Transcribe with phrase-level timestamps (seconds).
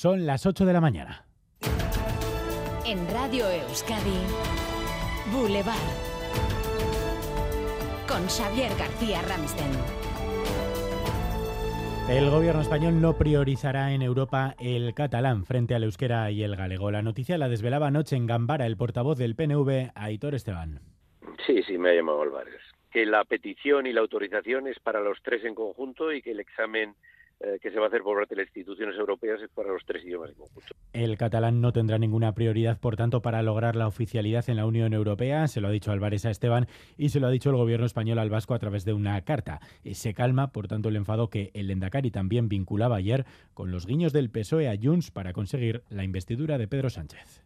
[0.00, 1.26] Son las 8 de la mañana.
[2.86, 4.16] En Radio Euskadi,
[5.30, 5.76] Boulevard.
[8.08, 9.70] Con Xavier García Ramsten.
[12.08, 16.90] El gobierno español no priorizará en Europa el catalán frente al euskera y el galego.
[16.90, 20.80] La noticia la desvelaba anoche en Gambara el portavoz del PNV, Aitor Esteban.
[21.46, 22.62] Sí, sí, me ha llamado Álvarez.
[22.90, 26.40] Que la petición y la autorización es para los tres en conjunto y que el
[26.40, 26.94] examen
[27.62, 30.04] que se va a hacer por parte de las instituciones europeas es para los tres
[30.04, 30.74] idiomas en conjunto.
[30.92, 34.92] El catalán no tendrá ninguna prioridad, por tanto, para lograr la oficialidad en la Unión
[34.92, 35.48] Europea.
[35.48, 36.66] Se lo ha dicho Álvarez a Esteban
[36.98, 39.60] y se lo ha dicho el gobierno español al Vasco a través de una carta.
[39.84, 43.86] Eh, se calma, por tanto, el enfado que el Endacari también vinculaba ayer con los
[43.86, 47.42] guiños del PSOE a Junts para conseguir la investidura de Pedro Sánchez.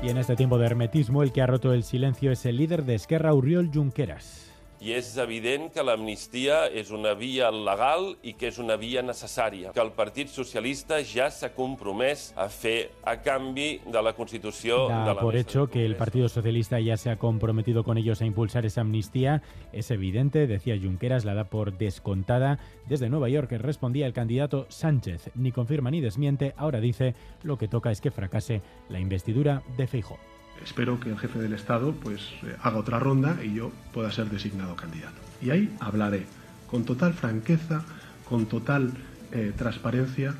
[0.00, 2.84] Y en este tiempo de hermetismo, el que ha roto el silencio es el líder
[2.84, 4.47] de Esquerra, Uriol Junqueras.
[4.80, 9.72] I és evident que l'amnistia és una via legal i que és una via necessària,
[9.74, 15.00] que el Partit Socialista ja s'ha compromès a fer a canvi de la Constitució Da
[15.08, 15.96] de la por hecho que el.
[15.96, 19.42] Partido Socialista ya se ha comprometido con ellos a impulsar esa amnistía.
[19.72, 22.58] Es evidente, decía Junqueras, la da por descontada.
[22.86, 25.30] Desde Nueva York respondía el candidato Sánchez.
[25.34, 26.54] Ni confirma ni desmiente.
[26.56, 30.37] Ahora dice lo que toca es que fracase la investidura de Feijóo.
[30.64, 34.30] Espero que el jefe del Estado pues eh, haga otra ronda y yo pueda ser
[34.30, 35.16] designado candidato.
[35.40, 36.26] Y ahí hablaré
[36.70, 37.84] con total franqueza,
[38.28, 38.92] con total
[39.32, 40.34] eh, transparencia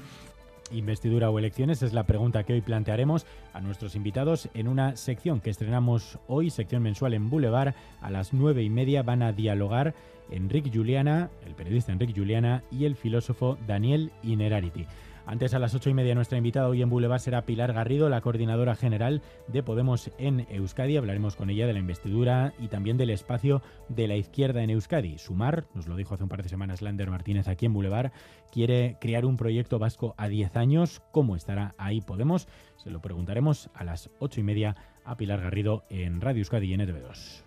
[0.71, 5.41] Investidura o elecciones es la pregunta que hoy plantearemos a nuestros invitados en una sección
[5.41, 7.75] que estrenamos hoy, sección mensual en Boulevard.
[8.01, 9.95] A las nueve y media van a dialogar
[10.31, 14.87] Enrique Juliana, el periodista Enrique Juliana y el filósofo Daniel Inerarity.
[15.29, 18.23] Antes a las ocho y media nuestra invitada hoy en Boulevard será Pilar Garrido, la
[18.23, 20.97] coordinadora general de Podemos en Euskadi.
[20.97, 25.19] Hablaremos con ella de la investidura y también del espacio de la izquierda en Euskadi.
[25.19, 28.11] Sumar, nos lo dijo hace un par de semanas Lander Martínez aquí en Boulevard,
[28.51, 31.03] quiere crear un proyecto vasco a 10 años.
[31.12, 32.49] ¿Cómo estará ahí Podemos?
[32.78, 36.72] Se lo preguntaremos a las ocho y media a Pilar Garrido en Radio Euskadi y
[36.72, 37.45] en ETV2.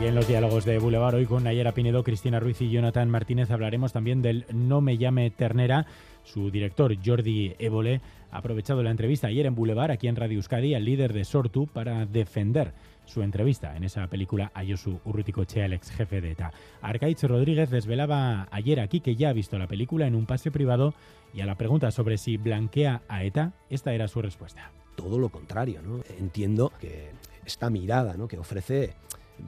[0.00, 3.50] Y en los diálogos de Boulevard hoy con Nayera Pinedo, Cristina Ruiz y Jonathan Martínez
[3.50, 5.86] hablaremos también del No me llame Ternera.
[6.24, 8.00] Su director Jordi Évole
[8.32, 11.68] ha aprovechado la entrevista ayer en Boulevard, aquí en Radio Euskadi, al líder de Sortu
[11.68, 12.72] para defender
[13.04, 16.52] su entrevista en esa película a Josu Urruticochea, el ex jefe de ETA.
[16.80, 20.94] Arcaich Rodríguez desvelaba ayer aquí que ya ha visto la película en un pase privado
[21.32, 24.72] y a la pregunta sobre si blanquea a ETA, esta era su respuesta.
[24.96, 26.02] todo lo contrario, ¿no?
[26.18, 27.10] Entiendo que
[27.44, 28.28] esta mirada ¿no?
[28.28, 28.94] que ofrece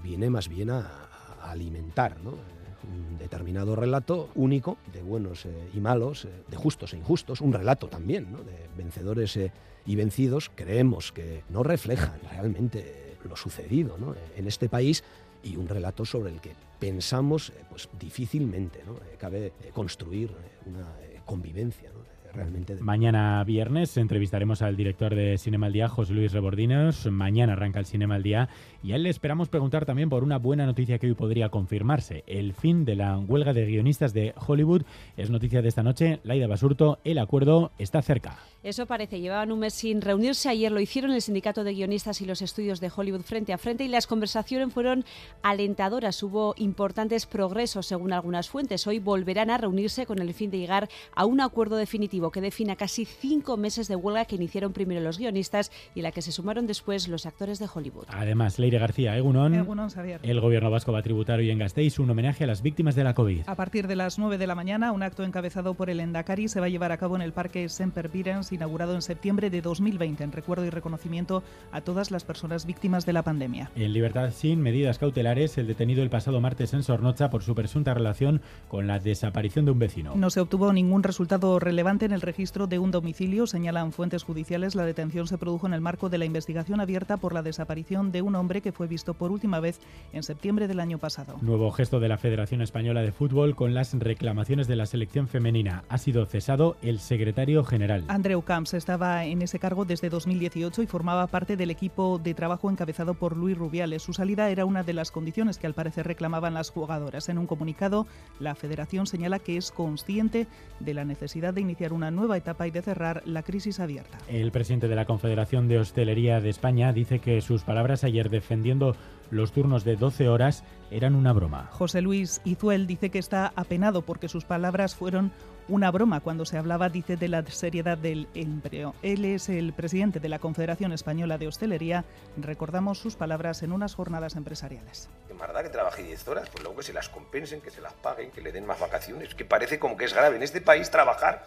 [0.02, 1.08] viene más bien a,
[1.42, 7.40] alimentar un determinado relato único de buenos eh, y malos, eh, de justos e injustos,
[7.40, 9.52] un relato también de vencedores eh,
[9.86, 13.96] y vencidos, creemos que no reflejan realmente lo sucedido
[14.36, 15.02] en este país
[15.42, 18.96] y un relato sobre el que pensamos pues difícilmente ¿no?
[19.18, 20.30] Cabe construir
[20.66, 20.86] una
[21.24, 21.90] convivencia.
[22.34, 27.06] Realmente de- Mañana viernes entrevistaremos al director de Cinema al Día, José Luis Rebordinos.
[27.10, 28.48] Mañana arranca el Cinema al Día
[28.82, 32.24] y a él le esperamos preguntar también por una buena noticia que hoy podría confirmarse.
[32.26, 34.82] El fin de la huelga de guionistas de Hollywood
[35.16, 36.20] es noticia de esta noche.
[36.24, 38.36] Laida Basurto, el acuerdo está cerca.
[38.62, 40.48] Eso parece, llevaban un mes sin reunirse.
[40.48, 43.84] Ayer lo hicieron el Sindicato de Guionistas y los Estudios de Hollywood frente a frente
[43.84, 45.04] y las conversaciones fueron
[45.42, 46.22] alentadoras.
[46.22, 48.86] Hubo importantes progresos según algunas fuentes.
[48.86, 52.76] Hoy volverán a reunirse con el fin de llegar a un acuerdo definitivo que defina
[52.76, 56.66] casi cinco meses de huelga que iniciaron primero los guionistas y la que se sumaron
[56.66, 58.06] después los actores de Hollywood.
[58.08, 59.90] Además, Leire García, Egunon, Egunon,
[60.22, 63.04] el gobierno vasco va a tributar hoy en Gasteiz un homenaje a las víctimas de
[63.04, 63.42] la COVID.
[63.46, 66.60] A partir de las 9 de la mañana, un acto encabezado por el Endacari se
[66.60, 70.24] va a llevar a cabo en el Parque Semper Virens, inaugurado en septiembre de 2020,
[70.24, 71.42] en recuerdo y reconocimiento
[71.72, 73.70] a todas las personas víctimas de la pandemia.
[73.76, 77.94] En libertad sin medidas cautelares, el detenido el pasado martes en Sornocha por su presunta
[77.94, 80.14] relación con la desaparición de un vecino.
[80.14, 84.74] No se obtuvo ningún resultado relevante en el registro de un domicilio, señalan fuentes judiciales.
[84.74, 88.22] La detención se produjo en el marco de la investigación abierta por la desaparición de
[88.22, 89.80] un hombre que fue visto por última vez
[90.12, 91.36] en septiembre del año pasado.
[91.42, 95.84] Nuevo gesto de la Federación Española de Fútbol con las reclamaciones de la selección femenina.
[95.88, 98.04] Ha sido cesado el secretario general.
[98.08, 102.70] Andreu Camps estaba en ese cargo desde 2018 y formaba parte del equipo de trabajo
[102.70, 104.02] encabezado por Luis Rubiales.
[104.02, 107.28] Su salida era una de las condiciones que al parecer reclamaban las jugadoras.
[107.28, 108.06] En un comunicado,
[108.38, 110.46] la federación señala que es consciente
[110.80, 114.18] de la necesidad de iniciar una nueva etapa y de cerrar la crisis abierta.
[114.28, 118.96] El presidente de la Confederación de Hostelería de España dice que sus palabras ayer defendiendo
[119.30, 121.68] los turnos de 12 horas eran una broma.
[121.72, 125.32] José Luis Izuel dice que está apenado porque sus palabras fueron
[125.68, 128.94] una broma cuando se hablaba, dice, de la seriedad del empleo.
[129.02, 132.04] Él es el presidente de la Confederación Española de Hostelería.
[132.36, 135.08] Recordamos sus palabras en unas jornadas empresariales.
[135.26, 137.94] Que más que trabaje 10 horas, pues luego que se las compensen, que se las
[137.94, 139.34] paguen, que le den más vacaciones.
[139.34, 141.44] Que parece como que es grave en este país trabajar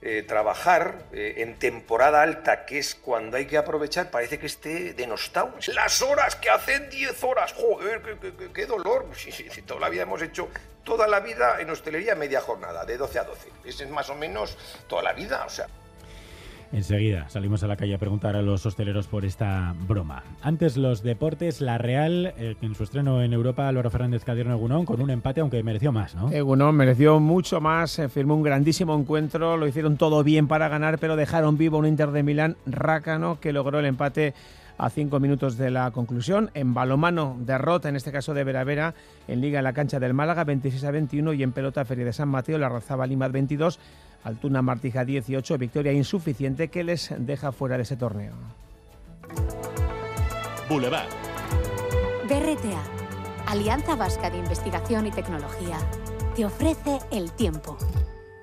[0.00, 4.94] eh, trabajar eh, en temporada alta, que es cuando hay que aprovechar, parece que esté
[4.94, 5.54] denostado.
[5.74, 8.16] Las horas que hacen 10 horas, joder,
[8.54, 9.06] qué, dolor.
[9.16, 10.50] Si, si, toda la vida hemos hecho,
[10.84, 13.48] toda la vida en hostelería media jornada, de 12 a 12.
[13.64, 14.56] Ese es más o menos
[14.86, 15.66] toda la vida, o sea.
[16.72, 20.22] Enseguida salimos a la calle a preguntar a los hosteleros por esta broma.
[20.42, 24.84] Antes los deportes, la Real, eh, en su estreno en Europa, Álvaro Fernández Cadierno Egunón,
[24.84, 26.30] con un empate, aunque mereció más, ¿no?
[26.30, 30.98] Egunón mereció mucho más, eh, firmó un grandísimo encuentro, lo hicieron todo bien para ganar,
[30.98, 34.34] pero dejaron vivo un Inter de Milán rácano que logró el empate
[34.78, 36.50] a cinco minutos de la conclusión.
[36.54, 38.94] En balomano, derrota, en este caso de Vera Vera,
[39.26, 42.12] en Liga en la cancha del Málaga, 26 a 21, y en pelota Feria de
[42.12, 43.78] San Mateo, la Razaba Lima 22,
[44.24, 48.32] Altuna Martija 18, victoria insuficiente que les deja fuera de ese torneo.
[50.68, 51.08] Boulevard.
[52.28, 52.82] BRTA,
[53.46, 55.78] Alianza Vasca de Investigación y Tecnología,
[56.36, 57.76] te ofrece el tiempo.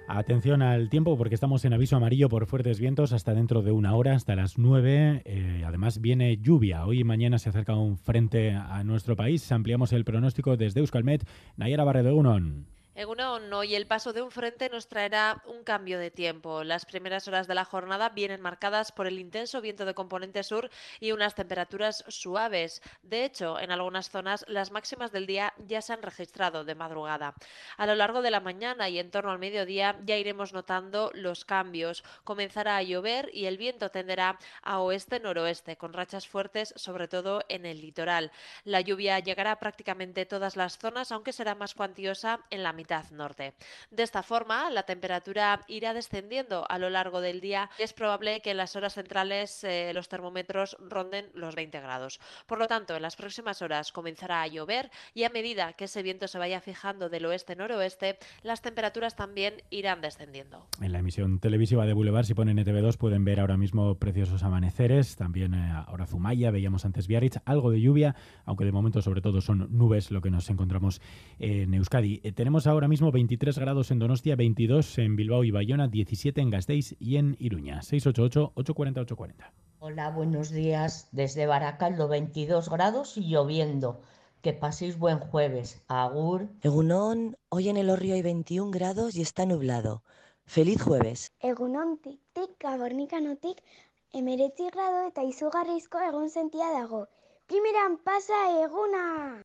[0.08, 3.96] Atención al tiempo porque estamos en aviso amarillo por fuertes vientos hasta dentro de una
[3.96, 5.24] hora, hasta las 9.
[5.26, 6.86] Eh, además viene lluvia.
[6.86, 9.52] Hoy y mañana se acerca un frente a nuestro país.
[9.52, 11.28] Ampliamos el pronóstico desde Euskalmet.
[11.58, 12.75] Nayara Barredo Unon.
[12.98, 16.64] Egunon, hoy el paso de un frente nos traerá un cambio de tiempo.
[16.64, 20.70] Las primeras horas de la jornada vienen marcadas por el intenso viento de componente sur
[21.02, 22.82] y unas temperaturas suaves.
[23.04, 27.34] De hecho, en algunas zonas las máximas del día ya se han registrado de madrugada.
[27.76, 31.44] A lo largo de la mañana y en torno al mediodía ya iremos notando los
[31.44, 32.02] cambios.
[32.24, 37.66] Comenzará a llover y el viento tenderá a oeste-noroeste, con rachas fuertes, sobre todo en
[37.66, 38.32] el litoral.
[38.64, 42.85] La lluvia llegará a prácticamente todas las zonas, aunque será más cuantiosa en la mitad
[43.12, 43.54] norte.
[43.92, 48.42] De esta forma, la temperatura irá descendiendo a lo largo del día y es probable
[48.42, 52.20] que en las horas centrales eh, los termómetros ronden los 20 grados.
[52.46, 56.04] Por lo tanto, en las próximas horas comenzará a llover y a medida que ese
[56.04, 60.68] viento se vaya fijando del oeste-noroeste, las temperaturas también irán descendiendo.
[60.82, 65.16] En la emisión televisiva de Boulevard, si ponen ETV2, pueden ver ahora mismo preciosos amaneceres.
[65.16, 68.16] También eh, ahora Zumaya, veíamos antes Biarritz, algo de lluvia,
[68.46, 71.02] aunque de momento sobre todo son nubes lo que nos encontramos
[71.40, 72.22] en Euskadi.
[72.24, 76.42] Eh, tenemos ahora ahora mismo 23 grados en Donostia, 22 en Bilbao y Bayona, 17
[76.42, 77.80] en Gasteiz y en Iruña.
[77.80, 79.52] 688-840-840.
[79.80, 81.08] Hola, buenos días.
[81.12, 84.02] Desde Baracaldo, 22 grados y lloviendo.
[84.42, 85.84] Que paséis buen jueves.
[85.88, 86.50] Agur.
[86.62, 90.04] Egunón, hoy en el Orrio hay 21 grados y está nublado.
[90.46, 91.32] Feliz jueves.
[91.40, 93.64] Egunon tik-tik, gabornikanotik,
[94.12, 97.08] emeretzi grado eta izugarrizko egun sentia dago.
[97.48, 99.42] Primeran pasa eguna!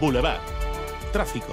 [0.00, 0.40] Boulevard.
[1.12, 1.52] Tráfico.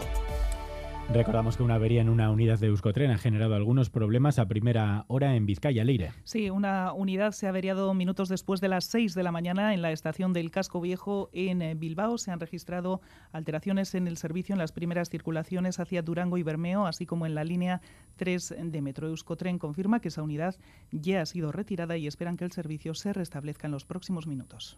[1.14, 5.04] Recordamos que una avería en una unidad de Euskotren ha generado algunos problemas a primera
[5.10, 6.12] hora en Vizcaya, Leire.
[6.24, 9.82] Sí, una unidad se ha averiado minutos después de las 6 de la mañana en
[9.82, 12.18] la estación del Casco Viejo en eh, Bilbao.
[12.18, 13.02] Se han registrado
[13.34, 17.36] alteraciones en el servicio en las primeras circulaciones hacia Durango y Bermeo, así como en
[17.36, 17.82] la línea
[18.16, 19.10] 3 de Metro.
[19.10, 20.56] Euskotren confirma que esa unidad
[20.92, 24.78] ya ha sido retirada y esperan que el servicio se restablezca en los próximos minutos.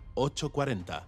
[0.15, 1.03] 840.